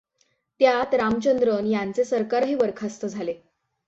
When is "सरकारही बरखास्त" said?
2.03-3.05